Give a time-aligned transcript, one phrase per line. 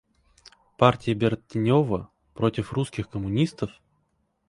[0.79, 3.69] Партия Бертенева против русских коммунистов?